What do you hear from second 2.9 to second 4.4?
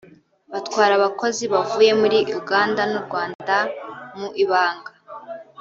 n’u Rwanda mu